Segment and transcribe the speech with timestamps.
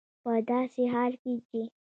[0.23, 1.61] په داسې حال کې چې